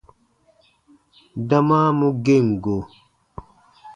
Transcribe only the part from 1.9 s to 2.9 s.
mu gem go.